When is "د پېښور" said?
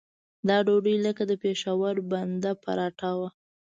1.27-1.95